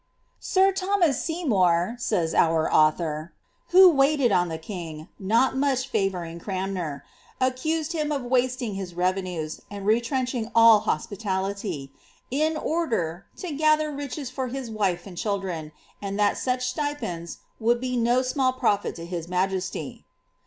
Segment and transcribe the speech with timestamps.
[0.01, 0.03] ^^
[0.39, 3.33] Sir Tho mas Seymour,'' says our author,
[3.69, 7.05] ^ who waited on the king, not much 6vouring Cranmer,
[7.39, 11.91] accused him of wasting his revenues, and retrench ing all hospitality,
[12.31, 15.71] in order, to gather riches for his wife and children/
[16.01, 20.03] and that such stipends would be no small profit to his majesty."